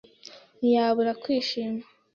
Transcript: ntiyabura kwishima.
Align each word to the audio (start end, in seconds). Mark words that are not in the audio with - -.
ntiyabura 0.57 1.11
kwishima. 1.23 1.81